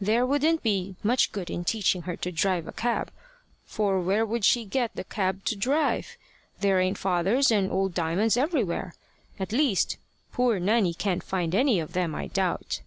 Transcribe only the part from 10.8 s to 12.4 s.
can't find any of them, I